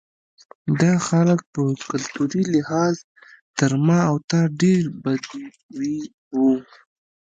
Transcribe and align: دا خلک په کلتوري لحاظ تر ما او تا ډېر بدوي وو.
دا 0.81 0.93
خلک 1.07 1.39
په 1.53 1.61
کلتوري 1.91 2.43
لحاظ 2.55 2.95
تر 3.57 3.71
ما 3.85 3.99
او 4.09 4.15
تا 4.29 4.39
ډېر 4.61 4.83
بدوي 5.03 5.99
وو. 6.35 6.51